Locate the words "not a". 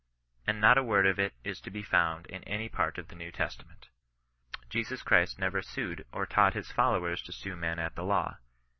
0.59-0.83